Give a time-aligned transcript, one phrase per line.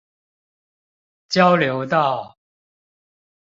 [1.29, 2.35] 交流道